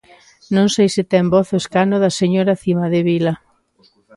Non 0.55 0.67
sei 0.75 0.87
se 0.95 1.03
ten 1.11 1.25
voz 1.33 1.47
o 1.55 1.59
escano 1.61 1.95
da 2.03 2.11
señora 2.19 2.59
Cimadevila. 2.61 3.33